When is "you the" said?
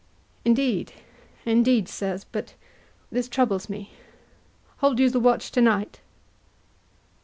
4.99-5.19